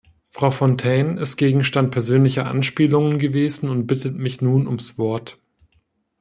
Frau 0.29 0.49
Fontaine 0.49 1.21
ist 1.21 1.37
Gegenstand 1.37 1.91
persönlicher 1.91 2.47
Anspielungen 2.47 3.19
gewesen 3.19 3.69
und 3.69 3.85
bittet 3.85 4.17
mich 4.17 4.41
nun 4.41 4.65
ums 4.65 4.97
Wort. 4.97 5.37